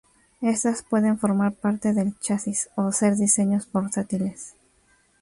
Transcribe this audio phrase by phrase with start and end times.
[0.41, 4.55] Estas pueden formar parte del chasis o ser diseños portátiles.